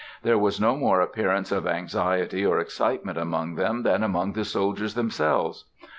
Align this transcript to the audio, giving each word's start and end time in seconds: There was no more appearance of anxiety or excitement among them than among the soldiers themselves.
There 0.23 0.39
was 0.39 0.59
no 0.59 0.75
more 0.75 0.99
appearance 0.99 1.51
of 1.51 1.67
anxiety 1.67 2.43
or 2.43 2.57
excitement 2.57 3.19
among 3.19 3.53
them 3.53 3.83
than 3.83 4.01
among 4.01 4.33
the 4.33 4.43
soldiers 4.45 4.95
themselves. 4.95 5.65